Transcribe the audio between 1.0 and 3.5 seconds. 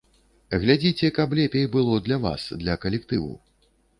каб лепей было для вас, для калектыву.